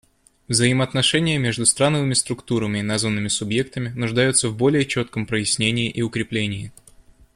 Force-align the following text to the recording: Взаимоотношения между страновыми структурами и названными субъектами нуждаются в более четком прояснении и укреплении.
Взаимоотношения 0.49 1.37
между 1.37 1.63
страновыми 1.67 2.15
структурами 2.15 2.79
и 2.79 2.81
названными 2.81 3.27
субъектами 3.27 3.89
нуждаются 3.89 4.49
в 4.49 4.57
более 4.57 4.83
четком 4.83 5.27
прояснении 5.27 5.91
и 5.91 6.01
укреплении. 6.01 6.71